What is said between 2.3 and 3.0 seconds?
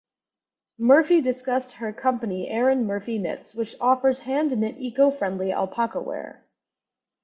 Erin